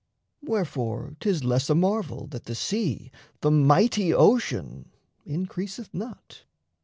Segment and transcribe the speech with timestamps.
[0.41, 3.11] Wherefore 'tis less a marvel that the sea,
[3.41, 4.89] The mighty ocean,
[5.27, 6.41] increaseth not.